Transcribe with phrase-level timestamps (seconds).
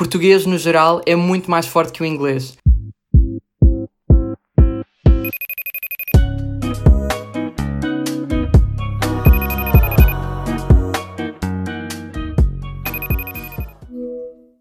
[0.00, 2.56] português no geral é muito mais forte que o inglês.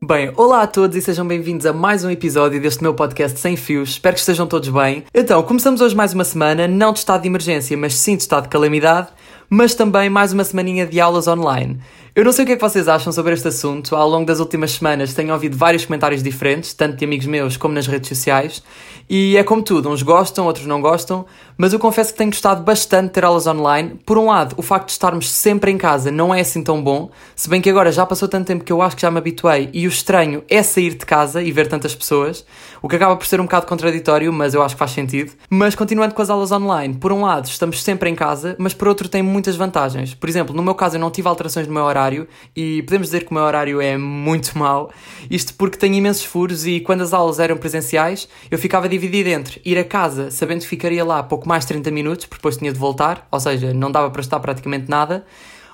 [0.06, 3.56] Bem, olá a todos e sejam bem-vindos a mais um episódio deste meu podcast Sem
[3.56, 3.92] Fios.
[3.92, 5.06] Espero que estejam todos bem.
[5.14, 8.44] Então, começamos hoje mais uma semana, não de estado de emergência, mas sim de estado
[8.44, 9.08] de calamidade,
[9.50, 11.80] mas também mais uma semaninha de aulas online.
[12.20, 13.96] Eu não sei o que é que vocês acham sobre este assunto.
[13.96, 17.74] Ao longo das últimas semanas tenho ouvido vários comentários diferentes, tanto de amigos meus como
[17.74, 18.62] nas redes sociais.
[19.10, 21.26] E é como tudo, uns gostam, outros não gostam,
[21.58, 24.00] mas eu confesso que tenho gostado bastante de ter aulas online.
[24.06, 27.10] Por um lado, o facto de estarmos sempre em casa não é assim tão bom,
[27.36, 29.68] se bem que agora já passou tanto tempo que eu acho que já me habituei
[29.74, 32.46] e o estranho é sair de casa e ver tantas pessoas,
[32.84, 35.32] o que acaba por ser um bocado contraditório, mas eu acho que faz sentido.
[35.50, 38.88] Mas continuando com as aulas online, por um lado, estamos sempre em casa, mas por
[38.88, 40.14] outro tem muitas vantagens.
[40.14, 42.09] Por exemplo, no meu caso eu não tive alterações no meu horário
[42.56, 44.92] e podemos dizer que o meu horário é muito mau,
[45.30, 49.62] isto porque tenho imensos furos e quando as aulas eram presenciais, eu ficava dividido entre
[49.64, 52.72] ir a casa sabendo que ficaria lá pouco mais de 30 minutos, porque depois tinha
[52.72, 55.26] de voltar, ou seja, não dava para estar praticamente nada,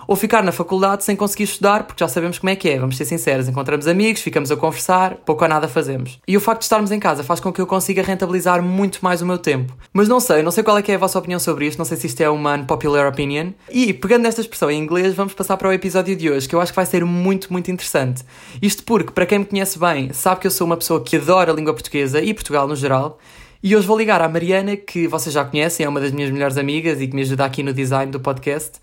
[0.07, 2.97] ou ficar na faculdade sem conseguir estudar, porque já sabemos como é que é, vamos
[2.97, 6.19] ser sinceros, encontramos amigos, ficamos a conversar, pouco ou nada fazemos.
[6.27, 9.21] E o facto de estarmos em casa faz com que eu consiga rentabilizar muito mais
[9.21, 9.75] o meu tempo.
[9.93, 11.85] Mas não sei, não sei qual é que é a vossa opinião sobre isto, não
[11.85, 13.51] sei se isto é uma unpopular opinion.
[13.69, 16.61] E, pegando nesta expressão em inglês, vamos passar para o episódio de hoje, que eu
[16.61, 18.23] acho que vai ser muito, muito interessante.
[18.61, 21.51] Isto porque, para quem me conhece bem, sabe que eu sou uma pessoa que adora
[21.51, 23.19] a língua portuguesa e Portugal no geral,
[23.67, 26.55] e hoje vou ligar à Mariana, que vocês já conhecem, é uma das minhas melhores
[26.55, 28.73] amigas e que me ajuda aqui no design do podcast,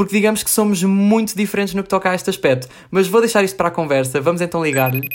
[0.00, 2.66] porque digamos que somos muito diferentes no que toca a este aspecto.
[2.90, 5.06] Mas vou deixar isto para a conversa, vamos então ligar-lhe.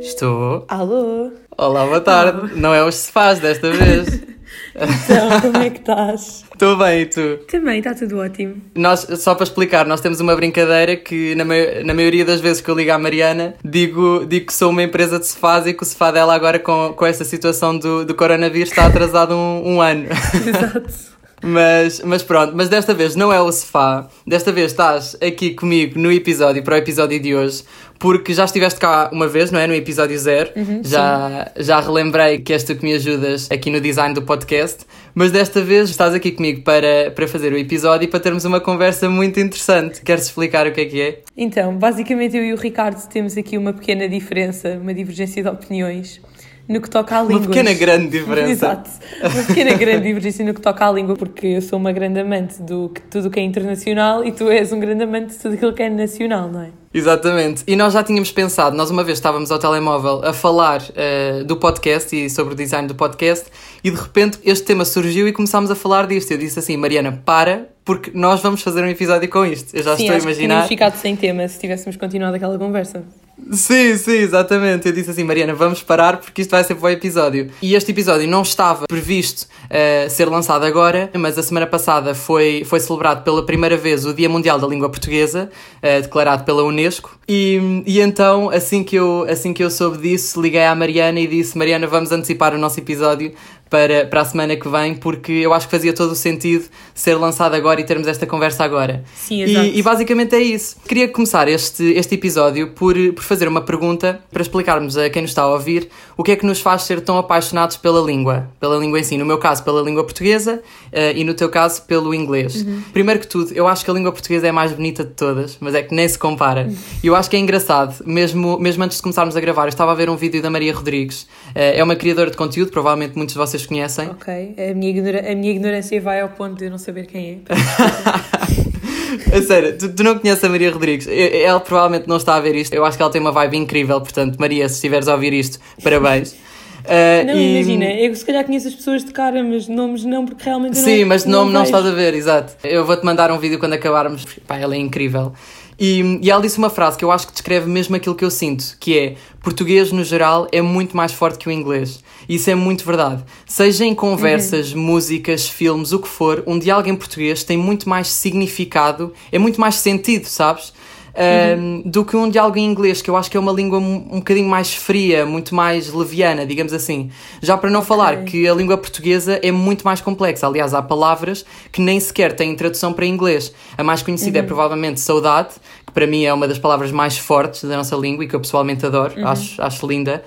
[0.00, 0.64] Estou.
[0.66, 1.30] Alô?
[1.56, 2.36] Olá, boa tarde.
[2.36, 2.50] Olá.
[2.56, 4.22] Não é hoje se faz, desta vez.
[4.74, 6.44] Então, como é que estás?
[6.52, 7.38] Estou bem, e tu?
[7.50, 8.56] Também, está tudo ótimo.
[8.74, 12.62] Nós, só para explicar, nós temos uma brincadeira que na, mai- na maioria das vezes
[12.62, 15.82] que eu ligo à Mariana, digo, digo que sou uma empresa de sofás e que
[15.82, 19.80] o sofá dela agora com, com esta situação do, do coronavírus está atrasado um, um
[19.80, 20.06] ano.
[20.46, 21.15] Exato.
[21.42, 24.08] Mas, mas pronto, mas desta vez não é o sofá.
[24.26, 27.62] Desta vez estás aqui comigo no episódio, para o episódio de hoje,
[27.98, 29.66] porque já estiveste cá uma vez, não é?
[29.66, 30.50] No episódio zero.
[30.82, 34.84] já, já relembrei que és tu que me ajudas aqui no design do podcast.
[35.14, 38.60] Mas desta vez estás aqui comigo para, para fazer o episódio e para termos uma
[38.60, 40.02] conversa muito interessante.
[40.02, 41.20] Queres explicar o que é que é?
[41.34, 46.20] Então, basicamente eu e o Ricardo temos aqui uma pequena diferença, uma divergência de opiniões
[46.68, 47.38] no que toca à língua.
[47.38, 48.50] Uma pequena grande diferença.
[48.50, 48.90] Exato.
[49.22, 52.60] Uma pequena grande divergência no que toca à língua, porque eu sou uma grande amante
[52.62, 55.54] do que tudo o que é internacional e tu és um grande amante de tudo
[55.54, 56.70] aquilo que é nacional, não é?
[56.92, 57.62] Exatamente.
[57.66, 61.56] E nós já tínhamos pensado, nós uma vez estávamos ao telemóvel a falar eh, do
[61.56, 63.46] podcast e sobre o design do podcast
[63.84, 66.30] e de repente este tema surgiu e começámos a falar disto.
[66.30, 69.76] Eu disse assim, Mariana, para, porque nós vamos fazer um episódio com isto.
[69.76, 70.48] Eu já Sim, estou a imaginar.
[70.48, 73.04] tínhamos ficado sem tema se tivéssemos continuado aquela conversa.
[73.52, 74.88] Sim, sim, exatamente.
[74.88, 77.50] Eu disse assim, Mariana, vamos parar porque isto vai ser o episódio.
[77.60, 82.64] E este episódio não estava previsto eh, ser lançado agora, mas a semana passada foi,
[82.64, 85.50] foi celebrado pela primeira vez o Dia Mundial da Língua Portuguesa,
[85.82, 87.18] eh, declarado pela Unesco.
[87.28, 91.26] E, e então, assim que, eu, assim que eu soube disso, liguei à Mariana e
[91.26, 93.32] disse: Mariana, vamos antecipar o nosso episódio
[93.68, 97.14] para, para a semana que vem, porque eu acho que fazia todo o sentido ser
[97.14, 99.04] lançado agora e termos esta conversa agora.
[99.14, 99.66] Sim, exato.
[99.66, 100.76] E, e basicamente é isso.
[100.86, 105.32] Queria começar este, este episódio por, por fazer uma pergunta para explicarmos a quem nos
[105.32, 108.48] está a ouvir o que é que nos faz ser tão apaixonados pela língua.
[108.58, 109.18] Pela língua em si.
[109.18, 110.62] No meu caso, pela língua portuguesa
[110.92, 112.64] eh, e no teu caso, pelo inglês.
[112.92, 115.58] Primeiro que tudo, eu acho que a língua portuguesa é a mais bonita de todas,
[115.60, 116.70] mas é que nem se compara.
[117.02, 119.92] E eu acho que é engraçado, mesmo, mesmo antes de começarmos a gravar, eu estava
[119.92, 121.26] a ver um vídeo da Maria Rodrigues.
[121.56, 124.10] Eh, é uma criadora de conteúdo, provavelmente muitos de vocês conhecem.
[124.10, 127.56] Ok, a minha, a minha ignorância vai ao ponto de eu não saber quem é.
[129.34, 131.08] A sério, tu, tu não conheces a Maria Rodrigues.
[131.08, 132.74] Ela provavelmente não está a ver isto.
[132.74, 135.58] Eu acho que ela tem uma vibe incrível, portanto, Maria, se estiveres a ouvir isto,
[135.82, 136.32] parabéns.
[136.32, 140.26] Uh, Não, e- imagina, eu se calhar conheço as pessoas de cara, mas nomes não,
[140.26, 141.74] porque realmente Sim, não, mas de nome não vejo.
[141.76, 142.54] estás a ver, exato.
[142.62, 144.24] Eu vou-te mandar um vídeo quando acabarmos.
[144.46, 145.32] Pá, ela é incrível.
[145.78, 148.30] E, e ela disse uma frase que eu acho que descreve mesmo aquilo que eu
[148.30, 152.02] sinto, que é português no geral é muito mais forte que o inglês.
[152.28, 153.22] Isso é muito verdade.
[153.46, 158.08] Seja em conversas, músicas, filmes, o que for, um diálogo em português tem muito mais
[158.08, 160.72] significado, é muito mais sentido, sabes?
[161.18, 163.94] Um, do que um diálogo em inglês, que eu acho que é uma língua um,
[163.94, 167.10] um bocadinho mais fria, muito mais leviana, digamos assim.
[167.40, 170.46] Já para não falar que a língua portuguesa é muito mais complexa.
[170.46, 173.50] Aliás, há palavras que nem sequer têm tradução para inglês.
[173.78, 175.54] A mais conhecida é provavelmente saudade,
[175.86, 178.40] que para mim é uma das palavras mais fortes da nossa língua e que eu
[178.40, 180.22] pessoalmente adoro, acho, acho linda.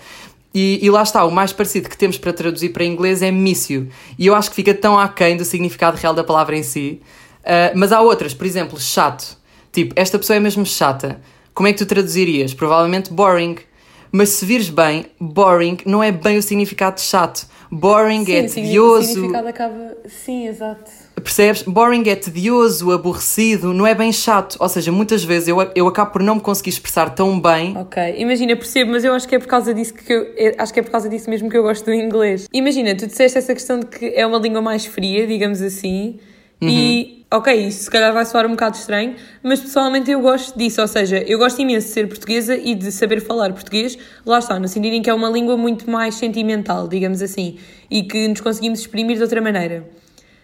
[0.52, 3.88] E, e lá está, o mais parecido que temos para traduzir para inglês é mício.
[4.18, 7.00] E eu acho que fica tão aquém do significado real da palavra em si.
[7.46, 9.39] Ah, mas há outras, por exemplo, chato.
[9.72, 11.20] Tipo, esta pessoa é mesmo chata.
[11.54, 12.54] Como é que tu traduzirias?
[12.54, 13.58] Provavelmente boring.
[14.12, 17.48] Mas se vires bem, boring não é bem o significado de chato.
[17.72, 19.08] Boring Sim, é o signi- O tedioso.
[19.10, 19.98] significado acaba.
[20.08, 20.90] Sim, exato.
[21.22, 21.62] Percebes?
[21.62, 24.56] Boring é tedioso, aborrecido, não é bem chato.
[24.60, 27.78] Ou seja, muitas vezes eu, eu acabo por não me conseguir expressar tão bem.
[27.78, 30.74] Ok, imagina, percebo, mas eu acho que é por causa disso que eu é- acho
[30.74, 32.48] que é por causa disso mesmo que eu gosto do inglês.
[32.52, 36.18] Imagina, tu disseste essa questão de que é uma língua mais fria, digamos assim,
[36.60, 40.82] e ok, isso se calhar vai soar um bocado estranho, mas pessoalmente eu gosto disso,
[40.82, 44.60] ou seja, eu gosto imenso de ser portuguesa e de saber falar português, lá está,
[44.60, 47.58] no sentido em que é uma língua muito mais sentimental, digamos assim,
[47.90, 49.88] e que nos conseguimos exprimir de outra maneira.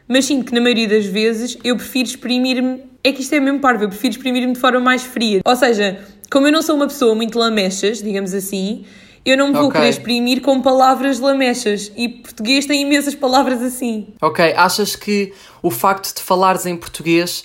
[0.07, 2.83] Mas sinto que na maioria das vezes eu prefiro exprimir-me.
[3.03, 5.41] É que isto é mesmo parvo, eu prefiro exprimir-me de forma mais fria.
[5.43, 5.99] Ou seja,
[6.31, 8.85] como eu não sou uma pessoa muito lamechas, digamos assim,
[9.25, 9.72] eu não me vou Ok.
[9.80, 11.92] querer exprimir com palavras lamechas.
[11.98, 14.07] E português tem imensas palavras assim.
[14.22, 15.33] Ok, achas que
[15.63, 17.44] o facto de falares em português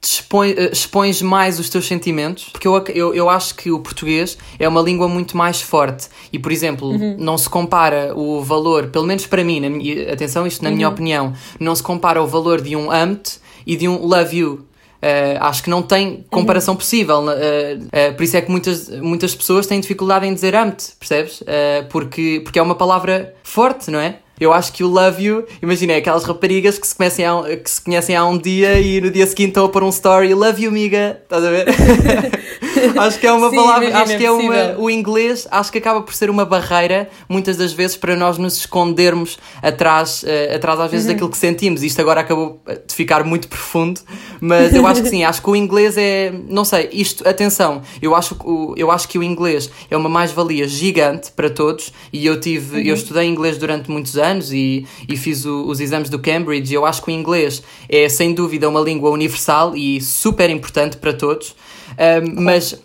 [0.00, 2.44] te expõe, eh, expões mais os teus sentimentos?
[2.50, 6.38] Porque eu, eu, eu acho que o português é uma língua muito mais forte e,
[6.38, 10.70] por exemplo, não se compara o valor, pelo menos para mim, minha, atenção, isto na
[10.70, 14.67] minha opinião, não se compara o valor de um amt e de um love you.
[15.00, 17.30] Eh, acho que não tem comparação possível.
[17.30, 21.42] eh, eh, por isso é que muitas, muitas pessoas têm dificuldade em dizer amo-te, percebes?
[21.90, 24.18] Porque, porque é uma palavra forte, não é?
[24.40, 27.44] Eu acho que o love you, imagina, é aquelas raparigas que se, conhecem há, um-
[27.44, 30.32] que se conhecem há um dia e no dia seguinte estão a pôr um story,
[30.34, 31.66] love you, amiga, estás a ver?
[32.98, 35.78] acho que é uma Sim, palavra, imagina, acho que é uma, o inglês, acho que
[35.78, 40.78] acaba por ser uma barreira, muitas das vezes, para nós nos escondermos atrás, eh, atrás
[40.80, 41.12] às vezes Uhum.
[41.12, 41.82] daquilo que sentimos.
[41.82, 44.00] Isto agora acabou de ficar muito profundo,
[44.40, 48.14] mas eu acho que sim, acho que o inglês é, não sei, isto, atenção, eu
[48.14, 52.24] acho, que o- eu acho que o inglês é uma mais-valia gigante para todos e
[52.26, 52.82] eu tive, Uhum.
[52.82, 56.72] eu estudei inglês durante muitos anos e, e fiz o- os exames do Cambridge.
[56.74, 61.12] Eu acho que o inglês é sem dúvida uma língua universal e super importante para
[61.12, 61.54] todos,
[61.96, 62.80] Ahm, mas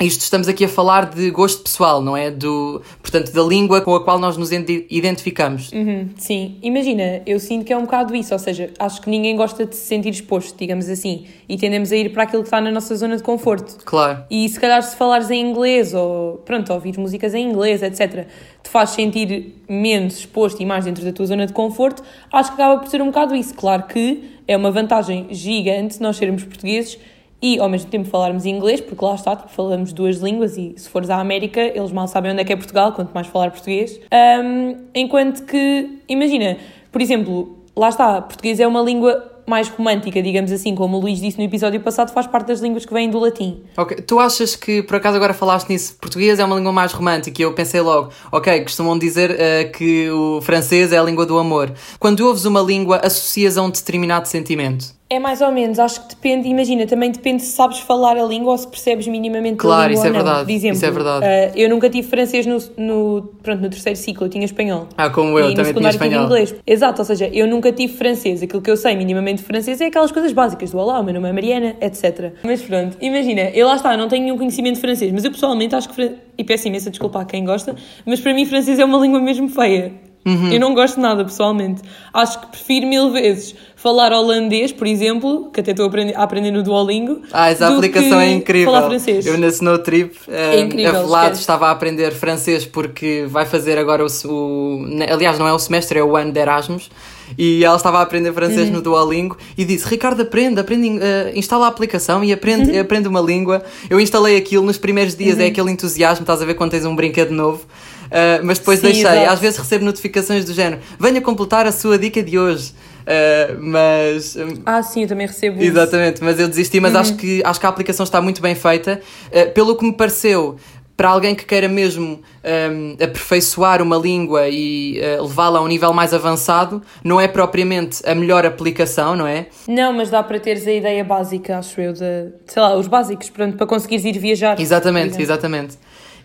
[0.00, 2.30] isto estamos aqui a falar de gosto pessoal, não é?
[2.30, 5.70] Do, portanto, da língua com a qual nós nos ide- identificamos.
[5.72, 9.36] Uhum, sim, imagina, eu sinto que é um bocado isso, ou seja, acho que ninguém
[9.36, 12.60] gosta de se sentir exposto, digamos assim, e tendemos a ir para aquilo que está
[12.60, 13.76] na nossa zona de conforto.
[13.84, 14.24] Claro.
[14.30, 18.26] E se calhar se falares em inglês ou, pronto, ouvires músicas em inglês, etc.,
[18.62, 22.02] te faz sentir menos exposto e mais dentro da tua zona de conforto,
[22.32, 23.54] acho que acaba por ser um bocado isso.
[23.54, 26.98] Claro que é uma vantagem gigante nós sermos portugueses
[27.42, 30.88] e ao mesmo tempo falarmos inglês, porque lá está, tipo, falamos duas línguas e se
[30.88, 34.00] fores à América, eles mal sabem onde é que é Portugal, quanto mais falar português.
[34.10, 36.56] Ahm, enquanto que, imagina,
[36.92, 41.20] por exemplo, lá está, português é uma língua mais romântica, digamos assim, como o Luís
[41.20, 43.60] disse no episódio passado, faz parte das línguas que vêm do latim.
[43.76, 47.42] Ok, Tu achas que, por acaso agora falaste nisso, português é uma língua mais romântica
[47.42, 51.36] e eu pensei logo, ok, costumam dizer eh, que o francês é a língua do
[51.36, 51.72] amor.
[51.98, 54.99] Quando ouves uma língua, associas a um determinado sentimento.
[55.12, 58.52] É mais ou menos, acho que depende, imagina, também depende se sabes falar a língua
[58.52, 61.26] ou se percebes minimamente Claro, a língua isso é verdade, exemplo, isso é verdade.
[61.26, 64.86] eh, eu nunca tive francês no, no, pronto, no terceiro ciclo, eu tinha espanhol.
[64.96, 66.26] Ah, como eu, e também tinha secundário tive espanhol.
[66.26, 66.54] inglês.
[66.64, 68.40] Exato, ou seja, eu nunca tive francês.
[68.40, 71.14] Aquilo que eu sei minimamente de francês é aquelas coisas básicas do olá, o meu
[71.14, 72.32] nome é Mariana, etc.
[72.44, 75.74] Mas pronto, imagina, eu lá está, não tenho nenhum conhecimento de francês, mas eu pessoalmente
[75.74, 77.74] acho que, e peço imensa desculpa a quem gosta,
[78.06, 79.92] mas para mim francês é uma língua mesmo feia.
[80.26, 80.52] Uhum.
[80.52, 81.80] Eu não gosto nada, pessoalmente.
[82.12, 86.62] Acho que prefiro mil vezes falar holandês, por exemplo, que até estou a aprender, no
[86.62, 87.22] Duolingo.
[87.32, 88.70] Ah, essa aplicação é incrível.
[88.70, 89.24] Falar francês.
[89.24, 91.40] Eu na Snow Trip, eh, É incrível, a Vlad esquece.
[91.40, 95.98] estava a aprender francês porque vai fazer agora o, o- Aliás, não é o semestre,
[95.98, 96.90] é o ano de Erasmus.
[97.38, 98.74] E ela estava a aprender francês Uhum.
[98.74, 102.80] no Duolingo e disse: Ricardo, aprende, aprende eh, instala a aplicação e aprende, Uhum.
[102.80, 103.62] aprende uma língua.
[103.88, 106.94] Eu instalei aquilo nos primeiros dias, é aquele entusiasmo, estás a ver quando tens um
[106.94, 107.62] brinquedo novo.
[108.10, 109.30] Eh, mas depois Sim, deixei, exato.
[109.32, 112.72] às vezes recebo notificações do género: venha completar a sua dica de hoje.
[113.06, 115.70] Eh, mas hum, Ah, sim, eu também recebo isso.
[115.70, 119.00] Exatamente, mas eu desisti, mas acho, que, acho que a aplicação está muito bem feita.
[119.30, 120.56] Eh, pelo que me pareceu,
[121.00, 125.94] para alguém que queira mesmo ehm, aperfeiçoar uma língua e eh, levá-la a um nível
[125.94, 129.46] mais avançado, não é propriamente a melhor aplicação, não é?
[129.66, 133.30] Não, mas dá para teres a ideia básica, acho eu, de, sei lá, os básicos,
[133.30, 134.60] pronto, para conseguires ir viajar.
[134.60, 135.78] Exatamente, exatamente.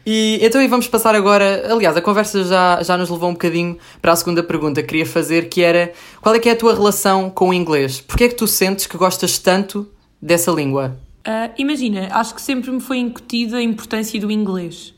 [0.06, 3.78] E então e vamos passar agora, aliás, a conversa já, já nos levou um bocadinho
[4.02, 6.74] para a segunda pergunta que queria fazer, que era qual é que é a tua
[6.74, 8.02] relação com o inglês?
[8.02, 9.90] Porquê é que tu sentes que gostas tanto
[10.22, 10.96] dessa língua?
[11.26, 14.94] Ah, imagina, acho que sempre me foi incutida a importância do inglês.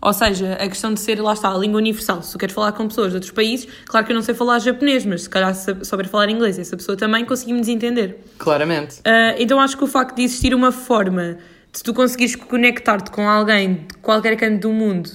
[0.00, 2.22] Ou seja, a questão de ser, lá está, a língua universal.
[2.22, 4.58] Se tu queres falar com pessoas de outros países, claro que eu não sei falar
[4.58, 8.18] japonês, mas se calhar souber falar inglês, essa pessoa também conseguimos entender.
[8.38, 9.00] Claramente.
[9.04, 11.38] Ah, então acho que o facto de existir uma forma
[11.72, 15.10] de tu conseguires conectar-te com alguém de qualquer canto do mundo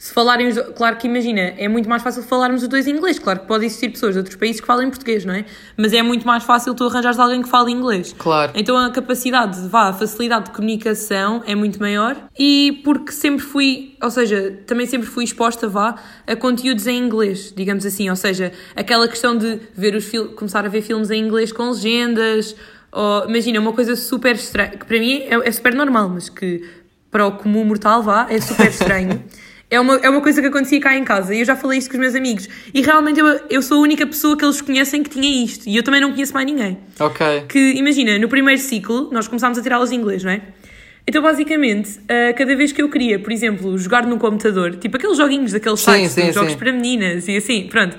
[0.00, 3.18] se falarem os Claro que imagina, é muito mais fácil falarmos os dois em inglês.
[3.18, 5.44] Claro que pode existir pessoas de outros países que falem português, não é?
[5.76, 8.14] Mas é muito mais fácil tu arranjares alguém que fale inglês.
[8.16, 8.50] Claro.
[8.54, 13.94] Então a capacidade, vá, a facilidade de comunicação é muito maior e porque sempre fui,
[14.02, 15.94] ou seja, também sempre fui exposta, vá,
[16.26, 18.08] a conteúdos em inglês, digamos assim.
[18.08, 22.56] Ou seja, aquela questão de ver os começar a ver filmes em inglês com legendas,
[22.92, 26.64] ou imagina, uma coisa super estranha, que para mim é, é super normal, mas que
[27.10, 29.22] para o comum mortal, vá, é super estranho.
[29.72, 31.90] É uma, é uma coisa que acontecia cá em casa e eu já falei isto
[31.90, 32.48] com os meus amigos.
[32.74, 35.68] E realmente eu, eu sou a única pessoa que eles conhecem que tinha isto.
[35.68, 37.44] E eu também não conheço mais ninguém Ok.
[37.48, 40.42] que, imagina, no primeiro ciclo, nós começámos a tirar aulas de inglês, não é?
[41.06, 45.16] Então, basicamente, ah, cada vez que eu queria, por exemplo, jogar no computador, tipo aqueles
[45.16, 46.58] joguinhos daqueles sites, sim, jogos sim.
[46.58, 47.96] para meninas e assim, pronto.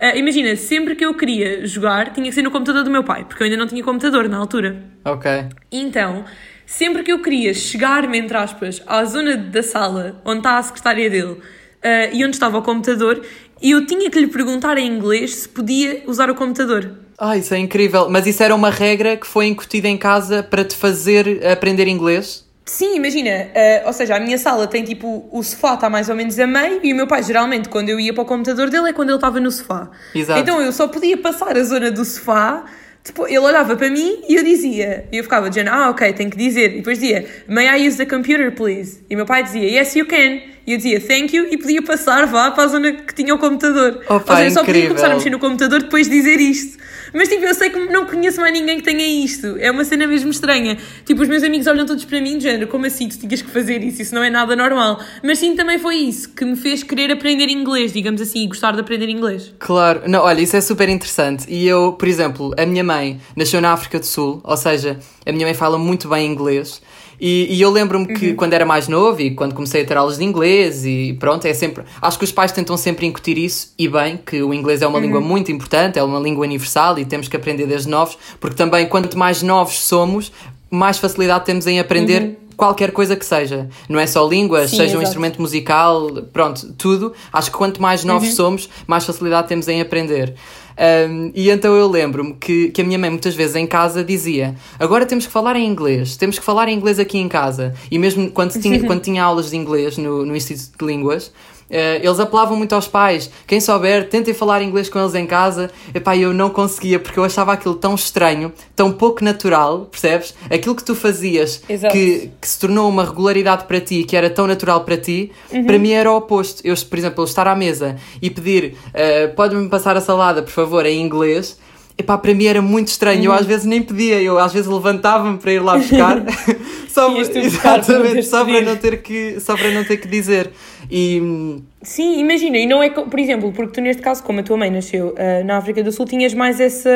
[0.00, 3.24] Ah, imagina, sempre que eu queria jogar, tinha que ser no computador do meu pai,
[3.24, 4.82] porque eu ainda não tinha computador na altura.
[5.04, 5.30] Ok.
[5.70, 6.24] Então,
[6.66, 11.08] sempre que eu queria chegar-me, entre aspas, à zona da sala onde está a secretária
[11.08, 11.38] dele
[11.82, 13.22] ah, e onde estava o computador,
[13.62, 16.98] eu tinha que lhe perguntar em inglês se podia usar o computador.
[17.18, 18.08] Ah, isso é incrível.
[18.10, 22.44] Mas isso era uma regra que foi incutida em casa para te fazer aprender inglês?
[22.66, 26.16] Sim, imagina, eh, ou seja, a minha sala tem tipo, o sofá está mais ou
[26.16, 28.88] menos a meio e o meu pai geralmente quando eu ia para o computador dele
[28.88, 29.90] é quando ele estava no sofá.
[30.14, 30.40] Exato.
[30.40, 32.64] Então eu só podia passar a zona do sofá,
[33.02, 36.30] tipo, ele olhava para mim e eu dizia, e eu ficava dizendo, ah ok, tenho
[36.30, 39.04] que dizer, e depois dizia, may I use the computer please?
[39.10, 41.82] E o meu pai dizia, yes you can, e eu dizia, thank you, e podia
[41.82, 44.00] passar, vá, para a zona que tinha o computador.
[44.08, 46.78] Opa, ou seja, eu só podia começar a mexer no computador depois de dizer isto.
[47.12, 49.56] Mas tipo, eu sei que não conheço mais ninguém que tenha isto.
[49.60, 50.76] É uma cena mesmo estranha.
[51.04, 53.50] Tipo, os meus amigos olham todos para mim de género, como assim tu tinhas que
[53.50, 54.02] fazer isso?
[54.02, 55.00] Isso não é nada normal.
[55.22, 58.72] Mas sim, também foi isso que me fez querer aprender inglês, digamos assim, e gostar
[58.72, 59.54] de aprender inglês.
[59.60, 61.44] Claro, não, olha, isso é super interessante.
[61.48, 65.30] E eu, por exemplo, a minha mãe nasceu na África do Sul, ou seja, a
[65.30, 66.82] minha mãe fala muito bem inglês.
[67.20, 70.18] E, e eu lembro-me que quando era mais novo e quando comecei a ter aulas
[70.18, 71.84] de inglês e pronto, é sempre.
[72.00, 74.98] Acho que os pais tentam sempre incutir isso e bem, que o inglês é uma
[74.98, 78.86] língua muito importante, é uma língua universal e temos que aprender desde novos, porque também
[78.86, 80.32] quanto mais novos somos,
[80.70, 83.68] mais facilidade temos em aprender qualquer coisa que seja.
[83.88, 85.04] Não é só línguas, Sim, seja um exato.
[85.04, 87.12] instrumento musical, pronto, tudo.
[87.32, 90.34] Acho que quanto mais novos somos, mais facilidade temos em aprender.
[90.76, 94.56] Um, e então eu lembro-me que, que a minha mãe muitas vezes em casa dizia
[94.78, 97.74] agora temos que falar em inglês, temos que falar em inglês aqui em casa.
[97.90, 101.32] E mesmo quando tinha, quando tinha aulas de inglês no, no Instituto de Línguas,
[101.70, 103.30] eles apelavam muito aos pais.
[103.46, 105.70] Quem souber, tentem falar inglês com eles em casa.
[105.94, 110.34] Epá, eu não conseguia porque eu achava aquilo tão estranho, tão pouco natural, percebes?
[110.50, 114.46] Aquilo que tu fazias que, que se tornou uma regularidade para ti, que era tão
[114.46, 115.32] natural para ti,
[115.66, 116.60] para mim era o oposto.
[116.64, 120.52] Eu, por exemplo, eu estar à mesa e pedir eh, pode-me passar a salada, por
[120.52, 121.58] favor, em inglês.
[121.96, 125.38] Epá, para mim era muito estranho, eu às vezes nem pedia, eu às vezes levantava-me
[125.38, 126.24] para ir lá buscar,
[126.88, 130.08] só, buscar para exatamente, teres só, para não ter que, só para não ter que
[130.08, 130.50] dizer.
[130.90, 134.42] E, hum, Sim, imagina, e não é, por exemplo, porque tu neste caso, como a
[134.42, 136.90] tua mãe nasceu ah, na África do Sul, tinhas mais essa,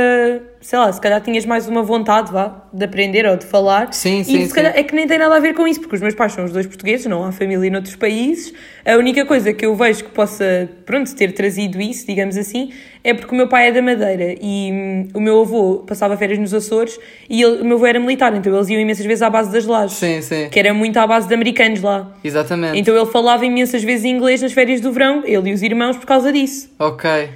[0.60, 3.92] sei lá, se calhar tinhas mais uma vontade, vá, de aprender ou de falar.
[3.92, 4.78] Sim, e sim, se calhar sim.
[4.80, 6.52] é que nem tem nada a ver com isso, porque os meus pais são os
[6.52, 8.52] dois portugueses, não há família noutros países.
[8.84, 12.72] A única coisa que eu vejo que possa, pronto, ter trazido isso, digamos assim,
[13.04, 16.38] é porque o meu pai é da Madeira e hum, o meu avô passava férias
[16.38, 19.28] nos Açores e ele- o meu avô era militar, então eles iam imensas vezes à
[19.30, 19.96] base das lajes.
[19.98, 22.16] sim, sim, Que era muito à base de americanos lá.
[22.24, 22.78] exatamente.
[22.78, 26.06] Então ele falava imensas vezes inglês nas férias do verão, ele e os irmãos, por
[26.06, 26.70] causa disso.
[26.78, 27.28] Ok.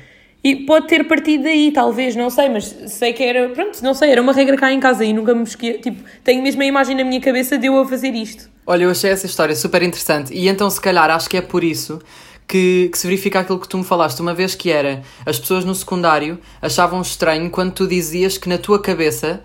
[0.44, 4.10] E pode ter partido daí, talvez, não sei, mas sei que era, pronto, não sei,
[4.10, 6.96] era uma regra cá em casa e nunca me esqueci, tipo, tenho mesmo a imagem
[6.96, 8.50] na minha cabeça de eu a fazer isto.
[8.66, 11.62] Olha, eu achei essa história super interessante e então se calhar acho que é por
[11.62, 12.00] isso
[12.46, 15.64] que, que se verifica aquilo que tu me falaste uma vez que era as pessoas
[15.64, 19.42] no secundário achavam estranho quando tu dizias que na tua cabeça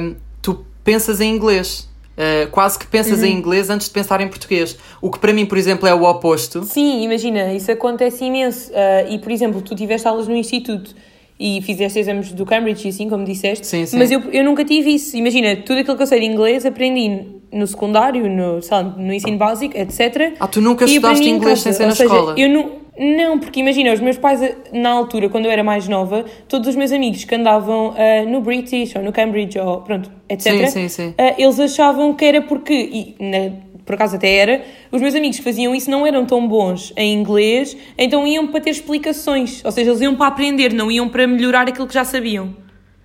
[0.00, 1.88] hum, tu pensas em inglês.
[2.18, 4.76] Uh, quase que pensas em inglês antes de pensar em português.
[5.00, 6.64] O que para mim, por exemplo, é o oposto.
[6.64, 8.72] Sim, imagina, isso acontece imenso.
[8.74, 10.96] Ah, e, por exemplo, tu tiveste aulas no instituto
[11.38, 13.64] e fizeste exames do Cambridge, e assim, como disseste.
[13.64, 13.96] Sim, sim.
[13.96, 15.16] Mas eu, eu nunca tive isso.
[15.16, 18.58] Imagina, tudo aquilo que eu sei de inglês aprendi no secundário, no,
[18.96, 20.34] no ensino básico, etc.
[20.40, 22.34] Ah, tu nunca estudaste inglês sem ser na escola?
[22.36, 24.40] Eu não, não, porque imagina, os meus pais,
[24.72, 28.40] na altura, quando eu era mais nova, todos os meus amigos que andavam ah, no
[28.40, 30.52] British ou no Cambridge ou pronto, etc.
[30.52, 31.14] Sim, sim, sim.
[31.16, 33.52] ah, eles achavam que era porque, e na-
[33.86, 37.14] por acaso até era, os meus amigos que faziam isso não eram tão bons em
[37.14, 39.64] inglês, então iam para ter explicações.
[39.64, 42.54] Ou seja, eles iam para aprender, não iam para melhorar aquilo que já sabiam.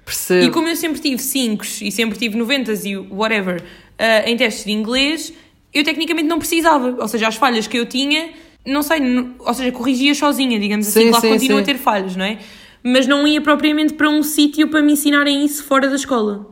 [0.04, 0.44] Percebo.
[0.46, 3.64] E como eu sempre tive 5 e sempre tive 90 e whatever
[3.98, 5.32] ah, em testes de inglês,
[5.74, 6.98] eu tecnicamente não precisava.
[7.00, 8.32] Ou seja, as falhas que eu tinha,
[8.66, 9.00] não sei,
[9.40, 11.64] ou seja, corrigia sozinha, digamos assim, Sim, claro sim, continuo sim.
[11.64, 12.40] a ter falhas, não é?
[12.84, 16.48] Mas não ia propriamente para um sítio para me ensinarem isso fora da escola.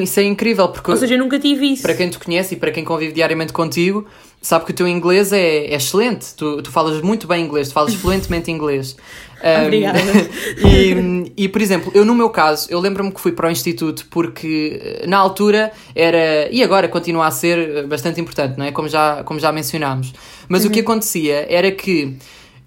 [0.00, 1.82] Isso é incrível, porque Ou seja, eu nunca tive isso.
[1.82, 4.06] para quem te conhece e para quem convive diariamente contigo,
[4.42, 7.74] sabe que o teu inglês é, é excelente, tu, tu falas muito bem inglês, tu
[7.74, 8.96] falas fluentemente inglês.
[9.42, 9.98] Um, Obrigada.
[10.58, 14.06] e, e, por exemplo, eu no meu caso, eu lembro-me que fui para o Instituto
[14.10, 18.70] porque eh, na altura era, e agora continua a ser eh, bastante importante, não é?
[18.70, 20.12] Como já, como já mencionámos.
[20.48, 20.70] Mas Uhum.
[20.70, 22.16] o que acontecia era que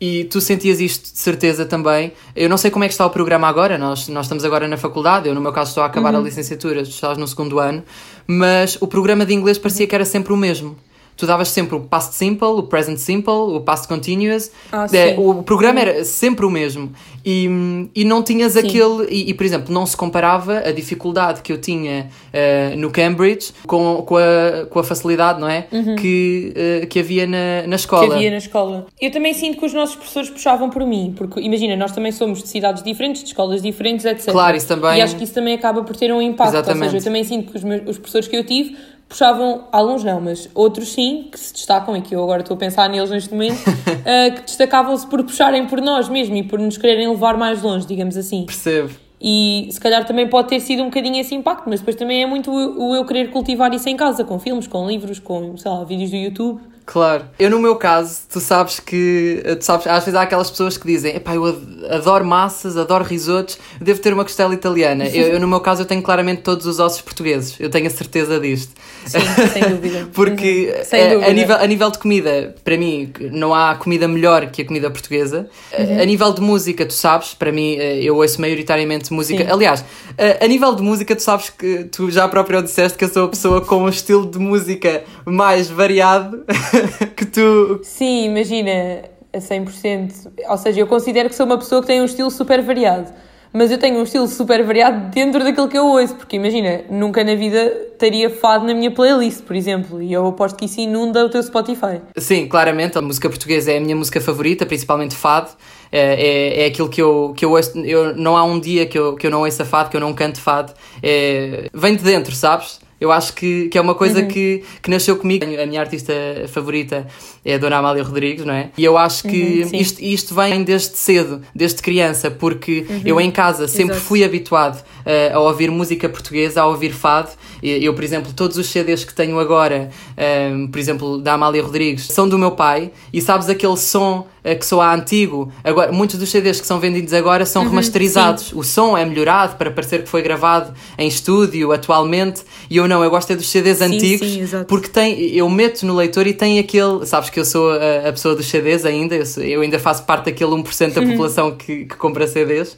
[0.01, 2.11] e tu sentias isto de certeza também.
[2.35, 4.75] Eu não sei como é que está o programa agora, nós, nós estamos agora na
[4.75, 6.19] faculdade, eu no meu caso estou a acabar Uhum.
[6.19, 7.81] a licenciatura, tu estás no segundo ano,
[8.27, 10.75] mas o programa de inglês parecia que era sempre o mesmo.
[11.17, 14.51] Tu davas sempre o past simple, o present simple, o past continuous.
[14.71, 15.15] Ah, É, sim.
[15.17, 16.91] o programa era sempre o mesmo.
[17.25, 17.49] E,
[17.95, 19.05] e não tinhas aquele.
[19.09, 23.51] E, e, por exemplo, não se comparava a dificuldade que eu tinha eh, no Cambridge
[23.65, 25.67] com, com, a, com a facilidade, não é?
[25.99, 28.03] Que, eh, que havia na, na escola.
[28.03, 28.09] Uhum.
[28.09, 28.85] que havia na escola.
[29.01, 32.43] Eu também sinto que os nossos professores puxavam por mim, porque imagina, nós também somos
[32.43, 34.31] de cidades diferentes, de escolas diferentes, etc.
[34.31, 36.51] Claro, isso também- E acho que isso também acaba por ter um impacto.
[36.53, 36.83] Exatamente.
[36.83, 38.75] Ou seja, eu também sinto que os, meus, os professores que eu tive
[39.07, 42.57] puxavam, alguns não, mas outros sim, que se destacam, e que eu agora estou a
[42.57, 43.59] pensar neles neste momento,
[44.05, 47.85] eh, que destacavam-se por puxarem por nós mesmo e por nos quererem levar mais longe,
[47.85, 48.45] digamos assim.
[48.45, 48.89] Percebo.
[49.21, 52.25] E se calhar também pode ter sido um bocadinho esse impacto, mas depois também é
[52.25, 55.71] muito o o eu querer cultivar isso em casa, com filmes, com livros, com, sei
[55.71, 56.61] lá, vídeos do YouTube.
[56.85, 57.23] Claro.
[57.39, 59.41] Eu, no meu caso, tu sabes que.
[59.59, 61.57] Tu sabes, às vezes há aquelas pessoas que dizem: Epá, eu ad-
[61.89, 65.07] adoro massas, adoro risotos, devo ter uma costela italiana.
[65.07, 67.55] Eu, eu, no meu caso, eu tenho claramente todos os ossos portugueses.
[67.59, 68.73] Eu tenho a certeza disto.
[69.05, 69.19] Sim,
[69.51, 70.07] sem dúvida.
[70.13, 70.83] Porque Uhum.
[70.85, 71.29] Sem eh, dúvida.
[71.31, 74.89] a, nível, a nível de comida, para mim, não há comida melhor que a comida
[74.91, 75.49] portuguesa.
[75.77, 75.97] Uhum.
[75.99, 79.43] A- A nível de música, tu sabes, para mim, eh, eu ouço maioritariamente música.
[79.43, 79.49] Sim.
[79.51, 79.83] Aliás,
[80.17, 83.25] a, a nível de música, tu sabes que tu já próprio disseste que eu sou
[83.25, 86.43] a pessoa com um estilo de música mais variado
[87.15, 87.79] que tu.
[87.83, 89.03] Sim, imagina,
[89.33, 90.31] a 100%.
[90.49, 93.11] Ou seja, eu considero que sou uma pessoa que tem um estilo super variado.
[93.57, 96.13] Mas eu tenho um estilo super variado dentro daquilo que eu ouço.
[96.15, 100.01] Porque imagina, nunca na vida teria fado na minha playlist, por exemplo.
[100.01, 102.01] E eu aposto que isso inunda o teu Spotify.
[102.17, 105.51] Sim, claramente, a música portuguesa é a minha música favorita, principalmente fado.
[105.89, 107.79] É, é, é aquilo que eu, que eu ouço.
[107.79, 110.13] Eu, não há um dia que eu, que eu não ouça fado, que eu não
[110.13, 110.73] cante fado.
[111.01, 112.81] É, vem de dentro, sabes?
[112.99, 115.43] Eu acho que, que é uma coisa que, que nasceu comigo.
[115.45, 116.13] A minha artista
[116.47, 117.05] favorita
[117.43, 118.69] é a Dona Amália Rodrigues, não é?
[118.77, 123.29] E eu acho que Uhum, isto, isto vem desde cedo, desde criança, porque eu em
[123.31, 124.07] casa sempre Exato.
[124.07, 127.29] fui habituado eh, a ouvir música portuguesa, a ouvir fado.
[127.61, 132.05] Eu, por exemplo, todos os CDs que tenho agora, ehm, por exemplo, da Amália Rodrigues,
[132.07, 132.91] são do meu pai.
[133.11, 135.51] E sabes aquele som eh, que soa antigo?
[135.63, 138.51] Agora, muitos dos CDs que são vendidos agora são remasterizados.
[138.53, 142.41] O som é melhorado para parecer que foi gravado em estúdio atualmente.
[142.69, 145.95] E eu não, eu gosto é dos CDs antigos sim, porque tem, eu meto no
[145.95, 147.05] leitor e tem aquele.
[147.05, 150.03] Sabes que eu sou a, a pessoa dos CDs ainda, eu, sou- eu ainda faço
[150.03, 152.77] parte daquele 1% da população que, que compra CDs.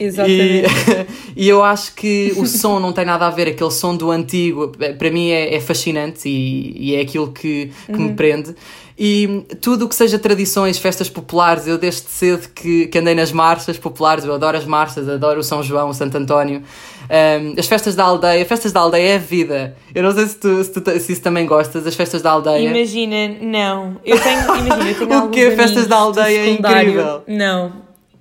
[0.00, 0.68] Exatamente.
[1.34, 4.12] E, e eu acho que o som não tem nada a ver, aquele som do
[4.12, 7.98] antigo, para mim é, é fascinante e, e é aquilo que, que Uhum.
[8.08, 8.54] me prende.
[9.00, 13.30] E tudo o que seja tradições, festas populares, eu desde cedo que, que andei nas
[13.30, 16.64] marchas populares, eu adoro as marchas, adoro o São João, o Santo António.
[17.08, 19.76] Um, as festas da aldeia, festas da aldeia é a vida.
[19.94, 22.68] Eu não sei se tu, se, tu, se isso também gostas, as festas da aldeia.
[22.68, 24.00] Imagina, não.
[24.04, 25.52] Eu tenho, imagina, eu tenho O quê?
[25.52, 27.22] Festas da aldeia é incrível.
[27.28, 27.72] Não.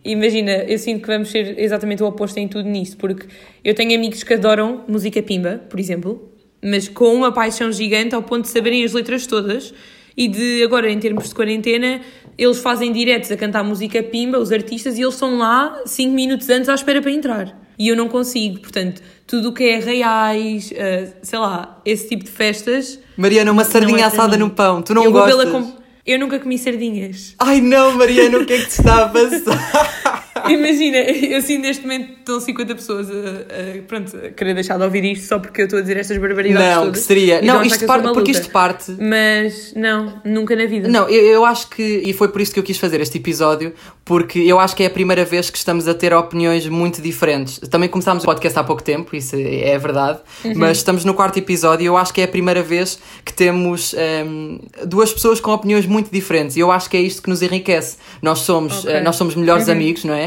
[0.06, 3.26] Imagina, eu sinto que vamos ser exatamente o oposto em tudo nisso, porque
[3.64, 6.32] eu tenho amigos que adoram música pimba, por exemplo,
[6.64, 9.74] mas com uma paixão gigante ao ponto de saberem as letras todas
[10.18, 12.02] e de agora, em termos de quarentena,
[12.38, 16.50] eles fazem diretos a cantar música pimba, os artistas, e eles estão lá 5 minutos
[16.50, 17.62] antes à espera para entrar.
[17.80, 22.24] E eu não consigo, portanto, tudo o que é reais, eh, sei lá, esse tipo
[22.26, 23.00] de festas.
[23.16, 24.44] Mariana, uma não sardinha é assada mim.
[24.44, 25.52] no pão, tu não eu gostas?
[25.52, 27.36] com- Eu nunca comi sardinhas.
[27.38, 30.24] Ai não, Mariana, o que é que te está a passar?
[30.50, 34.84] Imagina, eu sinto neste momento estão 50 pessoas a, a, pronto, a querer deixar de
[34.84, 37.00] ouvir isto só porque eu estou a dizer estas barbaridades não, todas.
[37.02, 37.42] que seria.
[37.42, 38.96] Não, isto parte, porque isto parte.
[39.00, 40.88] Mas não, nunca na vida.
[40.88, 43.74] Não, eu, eu acho que, e foi por isso que eu quis fazer este episódio,
[44.04, 47.60] porque eu acho que é a primeira vez que estamos a ter opiniões muito diferentes.
[47.70, 50.54] Também começámos o podcast há pouco tempo, isso é é verdade, Uhum.
[50.56, 53.94] mas estamos no quarto episódio e eu acho que é a primeira vez que temos
[54.26, 57.42] hum, duas pessoas com opiniões muito diferentes e eu acho que é isto que nos
[57.42, 57.98] enriquece.
[58.22, 58.92] Nós somos, Ok.
[58.94, 60.27] eh, nós somos melhores amigos, não é?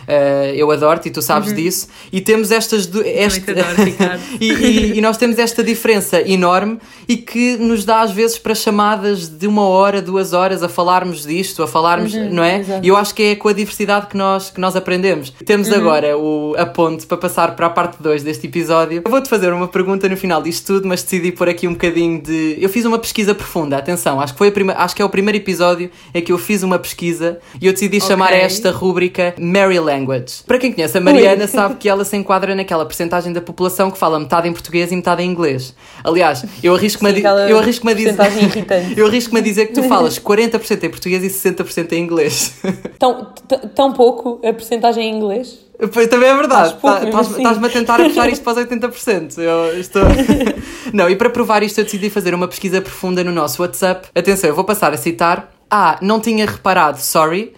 [0.07, 2.85] Eh, eu adoro-te e tu sabes disso, e temos estas.
[2.85, 3.75] Du- este- te adoro,
[4.39, 8.55] e, e- e nós temos esta diferença enorme e que nos dá às vezes para
[8.55, 12.59] chamadas de uma hora, duas horas a falarmos disto, a falarmos, não é?
[12.59, 12.85] exato.
[12.85, 15.31] E eu acho que é com a diversidade que nós, que nós aprendemos.
[15.45, 19.01] Temos agora o, a ponte para passar para a parte 2 deste episódio.
[19.03, 22.21] Eu vou-te fazer uma pergunta no final disto tudo, mas decidi pôr aqui um bocadinho
[22.21, 22.57] de.
[22.59, 24.73] Eu fiz uma pesquisa profunda, atenção, acho que, foi a prima...
[24.77, 27.99] acho que é o primeiro episódio em que eu fiz uma pesquisa e eu decidi
[28.01, 28.39] chamar Ok.
[28.41, 30.43] esta rúbrica Mary secondary language.
[30.45, 33.97] Para quem conhece a Mariana, sabe que ela se enquadra naquela porcentagem da população que
[33.97, 35.75] fala metade em português e metade em inglês.
[36.03, 38.15] Aliás, eu arrisco-me a, di eu arrisco a dizer.
[38.97, 42.53] eu arrisco a dizer que tu falas 40% em português e 60% em inglês.
[42.97, 43.33] Tão,
[43.73, 45.59] tão pouco a porcentagem em inglês?
[45.91, 46.75] Pois, também é verdade.
[46.75, 47.65] Estás-me assim.
[47.65, 49.39] a tentar puxar isto para os 80%.
[49.39, 50.03] Eu estou...
[50.93, 54.09] Não, e para provar isto eu decidi fazer uma pesquisa profunda no nosso WhatsApp.
[54.13, 55.51] Atenção, eu vou passar a citar.
[55.73, 57.53] Ah, não tinha reparado, sorry.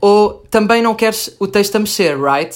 [0.00, 2.54] Ou também não queres o texto a mexer, right?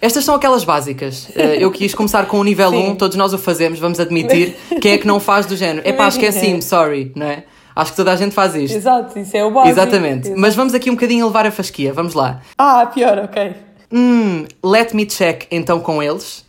[0.00, 1.28] Estas são aquelas básicas.
[1.34, 2.90] Eh, eu quis começar com o nível Sim.
[2.90, 4.56] 1, todos nós o fazemos, vamos admitir.
[4.82, 5.88] Quem é que não faz do género?
[5.88, 7.44] É pá, esqueci-me, sorry, não é?
[7.74, 8.76] Acho que toda a gente faz isto.
[8.76, 9.72] Exato, isso é o básico.
[9.72, 10.26] Exatamente.
[10.26, 10.40] Exato.
[10.40, 12.40] Mas vamos aqui um bocadinho levar a fasquia, vamos lá.
[12.58, 13.54] Ah, pior, ok.
[13.92, 16.44] Hum, let me check então com eles.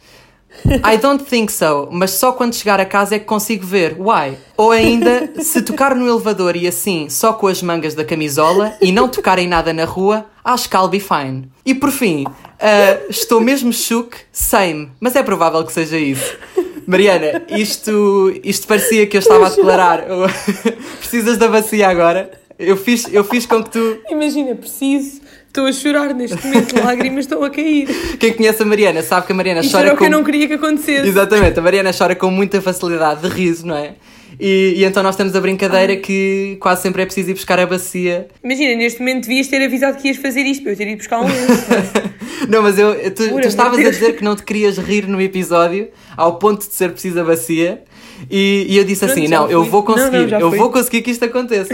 [0.65, 3.95] I don't think so, mas só quando chegar a casa é que consigo ver.
[3.99, 4.37] Why?
[4.55, 8.91] Ou ainda, se tocar no elevador e assim, só com as mangas da camisola e
[8.91, 11.49] não tocar em nada na rua, acho que I'll be fine.
[11.65, 16.37] E por fim, uh, estou mesmo shook, same, mas é provável que seja isso.
[16.85, 20.03] Mariana, isto, isto parecia que eu estava a declarar.
[20.99, 22.31] Precisas da bacia agora?
[22.59, 23.97] Eu fiz, eu fiz com que tu.
[24.09, 25.22] Imagina, preciso
[25.53, 27.87] Estou a chorar neste momento, lágrimas estão a cair.
[28.17, 30.03] Quem conhece a Mariana sabe que a Mariana Isto chora era o com...
[30.03, 31.07] que eu não queria que acontecesse.
[31.07, 33.93] Exatamente, a Mariana chora com muita facilidade de riso, não é?
[34.39, 37.67] E, e, então nós temos a brincadeira que quase sempre é preciso ir buscar a
[37.67, 38.29] bacia.
[38.43, 41.19] Imagina, neste momento devias ter avisado que ias fazer isto para eu ter ido buscar
[41.19, 42.49] um lenço.
[42.49, 45.89] não, mas eu, tu, tu estavas a dizer que não te querias rir no episódio
[46.17, 47.83] ao ponto de ser preciso a bacia.
[48.29, 51.01] E, e eu disse pronto, assim: não, eu vou conseguir, não, não, eu vou conseguir
[51.01, 51.73] que isto aconteça.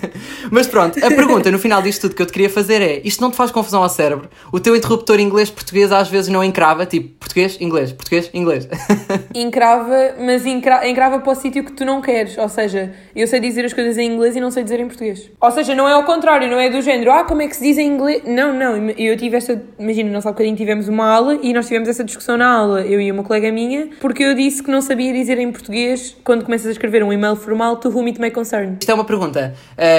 [0.50, 3.20] Mas pronto, a pergunta no final disto tudo que eu te queria fazer é: isto
[3.20, 4.28] não te faz confusão ao cérebro?
[4.52, 8.68] O teu interruptor inglês-português às vezes não encrava, tipo português, inglês, português, inglês.
[9.34, 12.36] Encrava, mas encra encrava para o sítio que tu não queres.
[12.38, 15.30] Ou seja, eu sei dizer as coisas em inglês e não sei dizer em português.
[15.40, 17.62] Ou seja, não é ao contrário, não é do género, ah, como é que se
[17.62, 18.22] diz em inglês?
[18.24, 19.62] Não, não, eu tive esta.
[19.78, 23.00] Imagina, nós há bocadinho tivemos uma aula e nós tivemos essa discussão na aula, eu
[23.00, 25.79] e uma colega minha, porque eu disse que não sabia dizer em português
[26.24, 28.76] quando começas a escrever um e-mail formal to whom it may concern.
[28.80, 29.54] Isto é uma pergunta.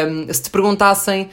[0.08, 1.30] Um, se te perguntassem,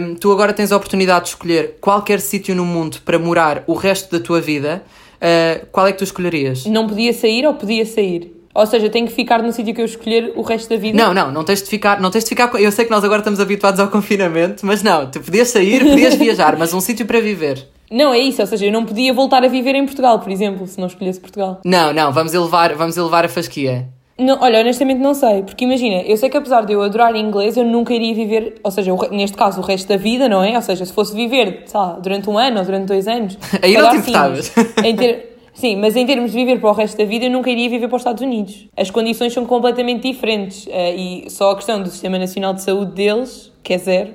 [0.00, 3.74] um, tu agora tens a oportunidade de escolher qualquer sítio no mundo para morar o
[3.74, 4.82] resto da tua vida,
[5.16, 6.66] uh, qual é que tu escolherias?
[6.66, 8.40] Não podia sair ou podia sair?
[8.52, 10.96] Ou seja, tenho que ficar no sítio que eu escolher o resto da vida?
[10.96, 12.52] Não, não, não tens de ficar, não tens de ficar.
[12.60, 16.14] Eu sei que nós agora estamos habituados ao confinamento, mas não, tu podias sair, podias
[16.18, 17.64] viajar, mas um sítio para viver.
[17.90, 20.66] Não, é isso, ou seja, eu não podia voltar a viver em Portugal, por exemplo,
[20.66, 21.60] se não escolhesse Portugal.
[21.64, 23.88] Não, não, vamos elevar, vamos elevar a fasquia.
[24.20, 27.56] Não, olha, honestamente não sei, porque imagina, eu sei que apesar de eu adorar inglês,
[27.56, 30.54] eu nunca iria viver, ou seja, neste caso, o resto da vida, não é?
[30.54, 33.38] Ou seja, se fosse viver, sei lá, durante um ano ou durante dois anos.
[33.62, 34.50] Aí não te importavas.
[34.50, 35.30] Ter...
[35.54, 37.88] Sim, mas em termos de viver para o resto da vida, eu nunca iria viver
[37.88, 38.68] para os Estados Unidos.
[38.76, 42.92] As condições são completamente diferentes uh, e só a questão do Sistema Nacional de Saúde
[42.92, 44.14] deles, que é zero,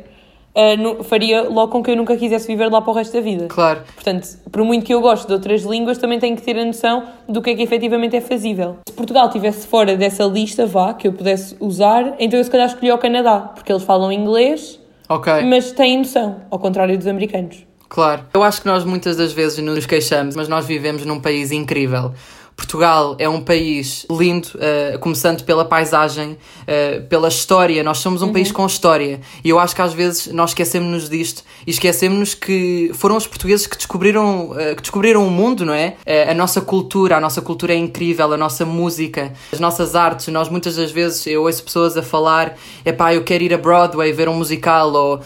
[0.56, 3.22] uh, no, faria logo com que eu nunca quisesse viver lá para o resto da
[3.22, 3.48] vida.
[3.48, 3.82] Claro.
[3.94, 7.04] Portanto, por muito que eu goste de outras línguas, também tenho que ter a noção
[7.28, 8.78] do que é que efetivamente é fazível.
[8.88, 12.68] Se Portugal estivesse fora dessa lista, vá, que eu pudesse usar, então eu se calhar
[12.68, 15.44] escolhi o Canadá, porque eles falam inglês, okay.
[15.44, 17.66] mas têm noção, ao contrário dos americanos.
[17.88, 18.26] Claro.
[18.34, 22.14] Eu acho que nós muitas das vezes nos queixamos, mas nós vivemos num país incrível.
[22.56, 27.84] Portugal é um país lindo, uh, começando pela paisagem, uh, pela história.
[27.84, 28.34] Nós somos um uhum.
[28.34, 32.92] país com história e eu acho que às vezes nós esquecemos-nos disto e esquecemos-nos que
[32.94, 35.96] foram os portugueses que descobriram, uh, que descobriram o mundo, não é?
[36.30, 40.28] a nossa cultura, a nossa cultura é incrível, a nossa música, as nossas artes.
[40.28, 43.58] Nós muitas das vezes eu ouço pessoas a falar: é pá, eu quero ir a
[43.58, 45.22] Broadway ver um musical ou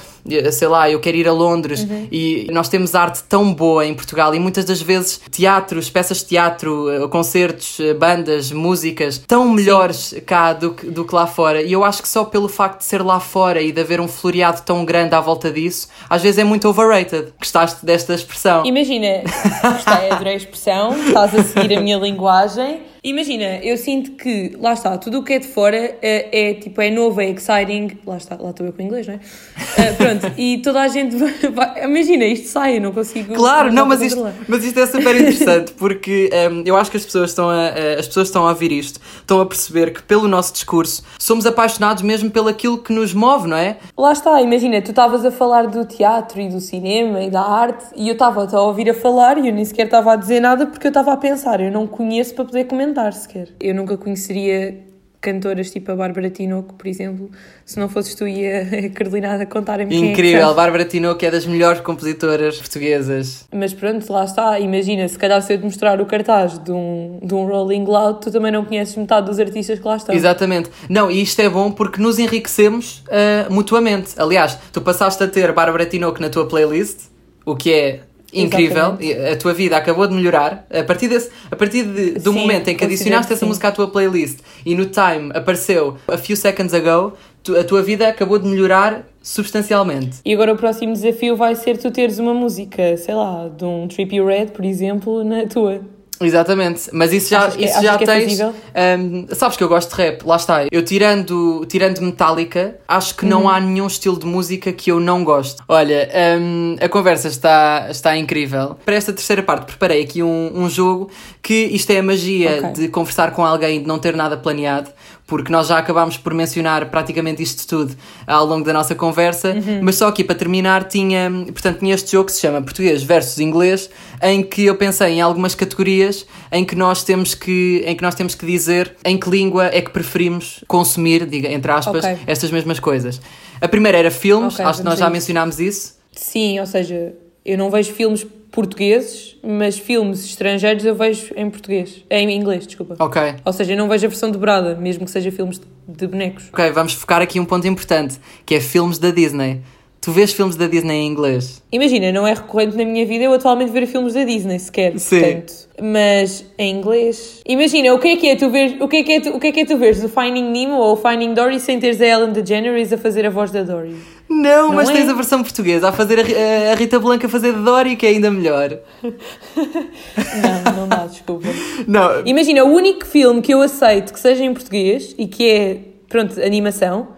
[0.51, 2.08] sei lá, eu quero ir a Londres uhum.
[2.12, 6.25] e nós temos arte tão boa em Portugal e muitas das vezes teatros, peças de
[6.25, 10.21] teatro, concertos, bandas, músicas tão melhores Sim.
[10.21, 11.62] cá do que, do que lá fora.
[11.62, 14.08] E eu acho que só pelo facto de ser lá fora e de haver um
[14.08, 17.34] floreado tão grande à volta disso, às vezes é muito overrated.
[17.39, 18.65] Gostaste desta expressão?
[18.65, 19.23] Imagina,
[19.63, 22.82] gostei, adorei a expressão, estás a seguir a minha linguagem.
[23.02, 26.82] Imagina, eu sinto que, lá está, tudo o que é de fora é, é tipo,
[26.82, 27.98] é novo, é exciting.
[28.06, 29.18] Lá está, lá estou eu com o inglês, não é?
[29.18, 33.34] Uh, pronto, e toda a gente vai, vai, Imagina, isto sai, eu não consigo.
[33.36, 37.06] Claro, não, mas isto, mas isto é super interessante porque um, eu acho que as
[37.06, 40.52] pessoas, estão a, as pessoas estão a ouvir isto, estão a perceber que pelo nosso
[40.52, 43.78] discurso somos apaixonados mesmo pelo aquilo que nos move, não é?
[43.98, 47.86] Lá está, imagina, tu estavas a falar do teatro e do cinema e da arte
[47.96, 50.68] e eu estava a ouvir a falar e eu nem sequer estava a dizer nada
[50.68, 53.49] porque eu estava a pensar, eu não conheço para poder comentar sequer.
[53.60, 54.89] Eu nunca conheceria
[55.21, 57.30] cantoras tipo a Bárbara Tinoco, por exemplo,
[57.65, 61.32] se não fosses tu e a Carolina a contarem-me Incrível, quem é Bárbara Tinoco é
[61.32, 63.45] das melhores compositoras portuguesas.
[63.54, 67.19] Mas pronto, lá está, imagina, se calhar se eu te mostrar o cartaz de um,
[67.21, 70.15] de um Rolling Loud, tu também não conheces metade dos artistas que lá estão.
[70.15, 70.69] Exatamente.
[70.88, 74.13] Não, e isto é bom porque nos enriquecemos uh, mutuamente.
[74.17, 77.10] Aliás, tu passaste a ter Bárbara Tinoco na tua playlist,
[77.45, 77.99] o que é
[78.34, 78.98] incrível,
[79.32, 82.68] a tua vida acabou de melhorar a partir, desse, a partir de, do Sim, momento
[82.70, 83.46] em que adicionaste essa sim.
[83.48, 87.13] música à tua playlist e no time apareceu a few seconds ago,
[87.44, 90.18] tu- a tua vida acabou de melhorar substancialmente.
[90.26, 93.88] E agora o próximo desafio vai ser tu teres uma música, sei lá, de um
[93.88, 95.82] Trippy Red, por exemplo, na tua.
[96.21, 98.23] Exatamente, mas isso já, que- isso achas já que é tens.
[98.38, 98.53] fazível?
[98.99, 100.65] hum, sabes que eu gosto de rap, lá está.
[100.71, 103.29] Eu tirando, tirando Metallica, acho que Uhum.
[103.29, 105.63] não há nenhum estilo de música que eu não gosto.
[105.67, 108.75] Olha, hum, a conversa está, está incrível.
[108.86, 111.10] Para esta terceira parte, preparei aqui um, um jogo
[111.41, 112.71] que isto é a magia Ok.
[112.73, 114.89] de conversar com alguém e de não ter nada planeado.
[115.30, 119.80] Porque nós já acabámos por mencionar praticamente isto tudo ao longo da nossa conversa, Uhum.
[119.84, 123.39] mas só aqui para terminar tinha, portanto, tinha este jogo que se chama Português versus
[123.39, 123.89] Inglês,
[124.24, 128.15] em que eu pensei em algumas categorias em que nós temos que, em que nós
[128.15, 132.18] temos que dizer em que língua é que preferimos consumir, diga, entre aspas, Ok.
[132.26, 133.22] estas mesmas coisas.
[133.62, 135.94] A primeira era filmes, Ok, acho que nós já mencionámos isso.
[136.12, 137.13] Sim, ou seja,
[137.46, 142.04] eu não vejo filmes portugueses, mas filmes estrangeiros eu vejo em português.
[142.10, 142.96] Em inglês, desculpa.
[143.00, 143.22] Ok.
[143.46, 146.46] Ou seja, eu não vejo a versão dobrada, mesmo que seja filmes de, bonecos.
[146.52, 149.62] Ok, vamos focar aqui um ponto importante, que é filmes da Disney.
[150.02, 151.62] Tu vês filmes da Disney em inglês?
[151.72, 155.20] Imagina, não é recorrente na minha vida eu atualmente ver filmes da Disney sequer, Sim.
[155.20, 155.54] portanto.
[155.82, 157.42] Mas em inglês.
[157.46, 159.40] Imagina, o que é que é tu ver, o que é que é tu, o
[159.40, 162.00] que é que é tu veres o Finding Nemo ou o Finding Dory sem teres
[162.00, 163.98] a Ellen DeGeneres a fazer a voz da Dory?
[164.30, 164.94] Não, Não mas é?
[164.94, 168.10] tens a versão portuguesa, a fazer a, a Rita Blanca a fazer Dory, que é
[168.10, 168.80] ainda melhor.
[169.04, 171.48] Não, não dá, desculpa.
[171.88, 175.78] Não, Imagina, o único filme que eu aceito que seja em português e que é,
[176.08, 177.10] pronto, animação,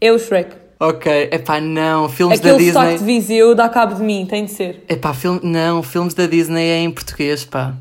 [0.00, 0.59] é o Shrek.
[0.80, 2.72] Ok, epá, não, filmes Aquele da Disney.
[2.72, 4.82] sotaque de Viseu dá cabo de mim, tem de ser.
[4.88, 5.38] Epá, film...
[5.42, 7.74] não, filmes da Disney é em português, pá.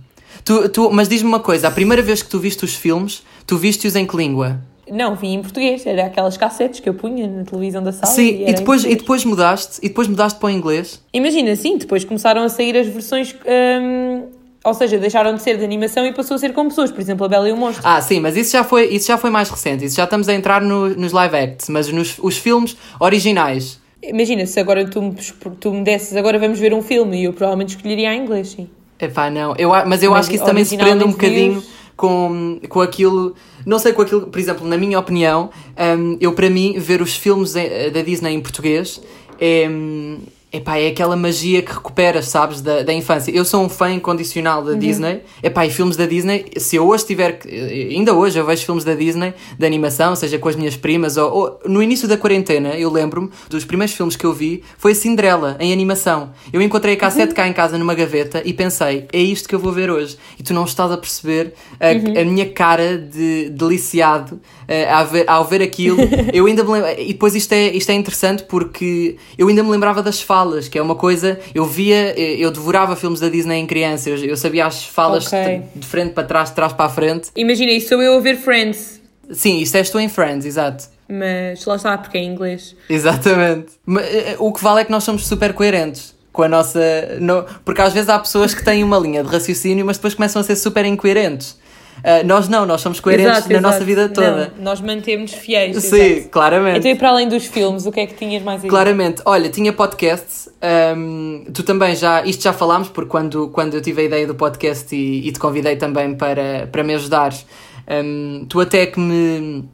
[0.44, 3.58] Tu, tu, mas diz-me uma coisa, a primeira vez que tu viste os filmes, tu
[3.58, 4.60] viste-os em que língua?
[4.92, 8.12] Não, vim em português, era aquelas cassetes que eu punha na televisão da sala.
[8.12, 11.00] Sim, e em depois, e depois mudaste, e depois mudaste para o inglês?
[11.14, 13.36] Imagina, sim, depois começaram a sair as versões.
[13.46, 17.00] hum, ou seja, deixaram de ser de animação e passou a ser com pessoas, por
[17.00, 17.84] exemplo, a Bela e o Monstro.
[17.86, 20.34] Ah, sim, mas isso já foi, isso já foi mais recente, isso já estamos a
[20.34, 23.80] entrar no- nos live acts, mas nos os filmes originais.
[24.04, 25.16] Imagina, se agora tu me,
[25.60, 28.70] tu me desses, agora vamos ver um filme e eu provavelmente escolheria em inglês, sim.
[29.00, 31.64] Epá, não, eu, mas eu Mas acho que isso também se prende um bocadinho
[31.96, 35.50] com, com aquilo, não sei, com aquilo, por exemplo, na minha opinião,
[35.98, 39.02] hum, eu para mim, ver os filmes eh, da Disney em português
[39.40, 40.20] é, hum,
[40.52, 43.32] epá, é aquela magia que recuperas, sabes, da, da infância.
[43.32, 47.06] Eu sou um fã incondicional da Disney, epá, e filmes da Disney, se eu hoje
[47.06, 50.76] tiver, eh, ainda hoje eu vejo filmes da Disney, de animação, seja com as minhas
[50.76, 54.64] primas, ou, ou no início da quarentena, eu lembro-me, dos primeiros filmes que eu vi,
[54.78, 56.32] foi a Cinderela, em animação.
[56.52, 59.60] Eu encontrei a cassete cá em casa numa gaveta e pensei, é isto que eu
[59.60, 60.18] vou ver hoje.
[60.40, 65.26] E tu não estás a perceber a, a minha cara de deliciado eh, ao, ver,
[65.28, 65.98] ao ver aquilo.
[66.32, 69.70] eu ainda me lembro, e depois isto é, isto é interessante porque eu ainda me
[69.72, 70.39] lembrava das falas,
[70.70, 74.18] que é uma coisa, eu via, eh, eu devorava filmes da Disney em criança, eu,
[74.18, 75.40] eu sabia as falas Ok.
[75.74, 77.30] de, de frente para trás, de trás para a frente.
[77.36, 79.00] Imagina, isso sou eu a ver Friends,
[79.32, 80.86] Sim, isto és tu em Friends, exato.
[81.08, 82.76] mas lá está, porque é em inglês.
[82.90, 83.68] Exatamente.
[83.86, 86.80] Mas, eh, o que vale é que nós somos super coerentes com a nossa.
[87.20, 90.40] no- porque às vezes há pessoas que têm uma linha de raciocínio, mas depois começam
[90.42, 91.59] a ser super incoerentes.
[92.04, 93.74] Ah, nós não, nós somos coerentes Exato, na exato.
[93.74, 94.54] nossa vida toda.
[94.56, 95.76] Não, nós mantemos fiéis.
[95.84, 96.30] Sim, exato.
[96.30, 96.80] claramente.
[96.80, 98.70] Então, e para além dos filmes, o que é que tinhas mais aí?
[98.70, 99.22] Claramente.
[99.26, 100.50] Olha, tinha podcasts.
[100.62, 102.24] ahm, tu também já.
[102.26, 105.40] Isto já falámos, porque quando, quando eu tive a ideia do podcast e, e te
[105.40, 107.46] convidei também para, para me ajudares,
[107.88, 109.68] ahm, tu até que me.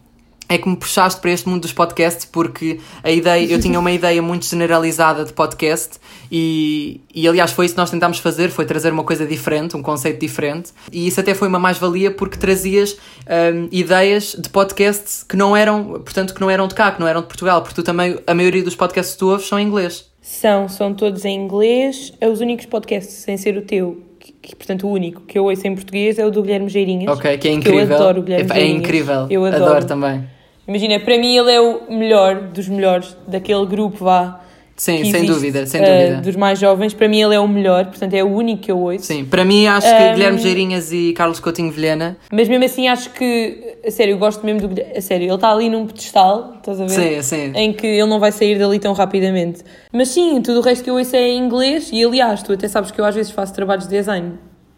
[0.48, 3.92] É que me puxaste para este mundo dos podcasts porque a ideia, eu tinha uma
[3.92, 6.00] ideia muito generalizada de podcast
[6.32, 9.82] e, e aliás foi isso que nós tentámos fazer, foi trazer uma coisa diferente, um
[9.82, 15.36] conceito diferente e isso até foi uma mais-valia porque trazias ahm, ideias de podcasts que
[15.36, 17.84] não eram, portanto que não eram de cá, que não eram de Portugal, porque tu
[17.84, 20.06] também, a maioria dos podcasts que tu ouves são em inglês.
[20.22, 22.12] São, são todos em inglês.
[22.20, 25.68] É os únicos podcasts, sem ser o teu, que, portanto o único que eu ouço
[25.68, 27.16] em português é o do Guilherme Geirinhas.
[27.16, 27.88] Ok, que é incrível.
[27.88, 28.84] Eu adoro o Guilherme é, é Geirinhas.
[28.84, 29.28] incrível.
[29.30, 29.64] Eu adoro.
[29.64, 30.35] adoro também.
[30.68, 34.42] Imagina, para mim ele é o melhor dos melhores daquele grupo, vá.
[34.78, 36.22] Sim, que sem existe, dúvida, sem dúvida.
[36.22, 38.78] dos mais jovens, para mim ele é o melhor, portanto é o único que eu
[38.78, 39.06] ouço.
[39.06, 40.14] Sim, para mim acho que Ahm.
[40.14, 44.46] Guilherme Geirinhas e Carlos Coutinho Vilhena, Mas mesmo assim acho que, a sério, eu gosto
[44.46, 44.98] mesmo do Guilherme.
[44.98, 46.90] A sério, ele está ali num pedestal, estás a ver?
[46.90, 47.52] sim, sim.
[47.56, 49.62] Em que ele não vai sair dali tão rapidamente.
[49.94, 52.68] Mas sim, tudo o resto que eu ouço é em inglês e aliás, tu até
[52.68, 54.34] sabes que eu às vezes faço trabalhos de design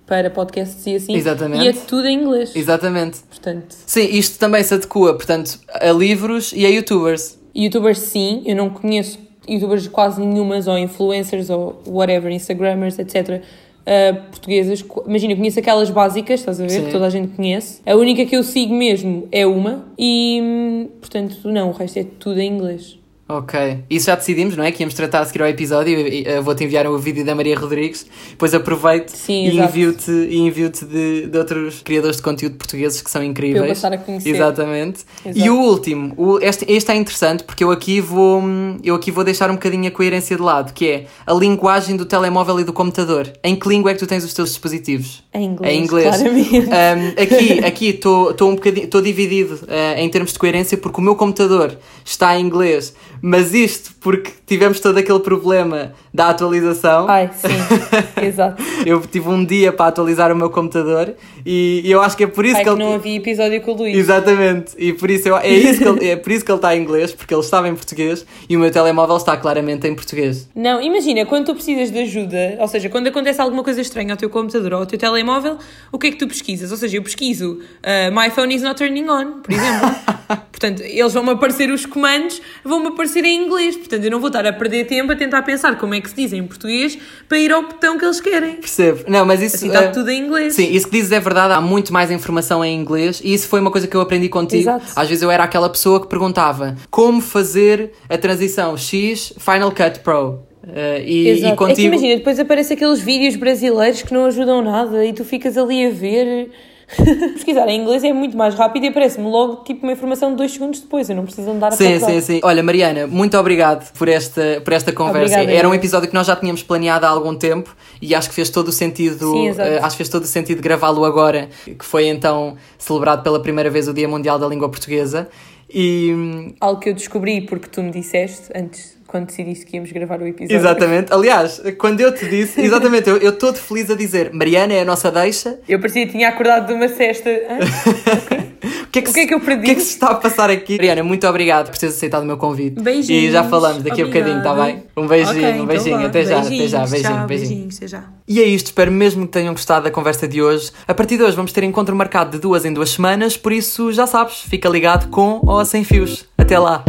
[0.08, 1.14] para podcasts e assim.
[1.16, 1.64] Exatamente.
[1.64, 2.56] E é tudo em inglês.
[2.56, 3.20] Exatamente.
[3.30, 7.38] Portanto, Sim, isto também se adequa, portanto, a livros e a youtubers.
[7.54, 13.42] youtubers sim, eu não conheço youtubers quase nenhumas, ou influencers, ou whatever, instagrammers, etc.
[13.86, 16.86] uh, portuguesas, Co- imagina, eu conheço aquelas básicas, estás a ver, Sim.
[16.86, 17.82] que toda a gente conhece.
[17.86, 22.06] A única que eu sigo mesmo é uma, e hum, portanto, não, o resto é
[22.20, 22.97] tudo em inglês.
[23.30, 23.80] Ok.
[23.90, 24.72] Isso já decidimos, não é?
[24.72, 25.98] Que íamos tratar a seguir ao episódio.
[26.26, 28.06] eh, Vou-te enviar o vídeo da Maria Rodrigues.
[28.30, 33.12] Depois aproveito Sim, e envio-te e envio-te de, de outros criadores de conteúdo portugueses que
[33.12, 33.60] são incríveis.
[33.60, 34.30] Para eu passar a conhecer.
[34.30, 35.02] Exatamente.
[35.26, 35.46] Exato.
[35.46, 38.42] E o último, o- este, este é interessante porque eu aqui vou
[38.84, 42.06] eu aqui vou deixar um bocadinho a coerência de lado, que é a linguagem do
[42.06, 43.30] telemóvel e do computador.
[43.44, 45.22] Em que língua é que tu tens os teus dispositivos?
[45.34, 46.16] Em inglês, Em inglês.
[46.16, 46.68] claramente.
[46.78, 51.04] Um, aqui aqui estou um bocadinho estou dividido uh, em termos de coerência porque o
[51.04, 57.08] meu computador está em inglês, mas isto porque tivemos todo aquele problema da atualização.
[57.08, 57.48] Ai, sim,
[58.26, 58.62] exato.
[58.84, 61.14] Eu tive um dia para atualizar o meu computador
[61.46, 63.62] e, e eu acho que é por isso Ai, que que ele não havia episódio
[63.62, 63.96] com o Luís.
[63.96, 66.76] Exatamente, e por isso eu- é, isso que ele, é por isso que ele está
[66.76, 70.50] em inglês, porque ele estava em português e o meu telemóvel está claramente em português.
[70.56, 74.18] Não, imagina, quando tu precisas de ajuda, ou seja, quando acontece alguma coisa estranha ao
[74.18, 75.58] teu computador ou ao teu telemóvel,
[75.92, 76.72] o que é que tu pesquisas?
[76.72, 79.96] Ou seja, eu pesquiso uh, My phone is not turning on, por exemplo.
[80.58, 83.78] Portanto, eles vão-me aparecer os comandos, vão-me aparecer em inglês.
[83.78, 86.16] Portanto, eu não vou estar a perder tempo a tentar pensar como é que se
[86.16, 88.56] diz em português para ir ao botão que eles querem.
[88.56, 89.04] Percebo?
[89.08, 89.58] Não, mas isso.
[89.58, 90.56] Assim está eh, tudo em inglês.
[90.56, 93.60] Sim, isso que dizes é verdade, há muito mais informação em inglês e isso foi
[93.60, 94.70] uma coisa que eu aprendi contigo.
[94.70, 94.86] Exato.
[94.96, 100.00] Às vezes eu era aquela pessoa que perguntava como fazer a transição X Final Cut
[100.00, 100.47] Pro.
[100.74, 101.54] Eh, e, Exato.
[101.54, 101.72] e contigo.
[101.72, 105.58] É que imagina, depois aparecem aqueles vídeos brasileiros que não ajudam nada e tu ficas
[105.58, 106.50] ali a ver.
[107.34, 110.52] Pesquisar em inglês é muito mais rápido e aparece-me logo tipo uma informação de dois
[110.52, 111.10] segundos depois.
[111.10, 112.14] Eu não preciso andar a Sim, procurar.
[112.14, 112.40] sim, sim.
[112.42, 115.36] Olha, Mariana, muito obrigado por esta, por esta conversa.
[115.36, 118.36] Obrigada, Era um episódio que nós já tínhamos planeado há algum tempo e acho que
[118.36, 119.32] fez todo o sentido.
[119.32, 123.42] Sim, eh, acho que fez todo o sentido gravá-lo agora, que foi então celebrado pela
[123.42, 125.28] primeira vez o Dia Mundial da Língua Portuguesa.
[125.70, 129.92] E hum, Algo que eu descobri porque tu me disseste antes, quando decidiste que íamos
[129.92, 130.56] gravar o episódio.
[130.56, 134.86] exatamente, aliás, quando eu te disse, exatamente, eu estou feliz a dizer, Mariana é a
[134.86, 135.60] nossa deixa.
[135.68, 137.30] Eu parecia que tinha acordado de uma cesta.
[138.88, 139.62] O que é que, O que é se- que eu perdi?
[139.62, 140.78] O que é que se está a passar aqui?
[140.78, 142.82] Mariana, muito obrigado por teres aceitado o meu convite.
[142.82, 143.24] Beijinhos.
[143.24, 144.74] E já falamos daqui a bocadinho, está Obrigada.
[144.96, 145.04] bem?
[145.04, 145.98] Um beijinho, Ok, um então beijinho.
[146.00, 146.06] vá.
[146.06, 147.50] até já, até já, Beijinhos, beijinho, tchau, beijinho.
[147.50, 148.04] beijinhos, até já.
[148.28, 150.72] E é isto, espero mesmo que tenham gostado da conversa de hoje.
[150.88, 153.92] A partir de hoje vamos ter encontro marcado de duas em duas semanas, por isso
[153.92, 156.26] já sabes, fica ligado com ou sem fios.
[156.38, 156.84] Até lá!